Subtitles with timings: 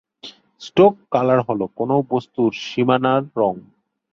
[0.61, 3.55] Stroke colour হল কোন বস্তুর সীমানার রঙ।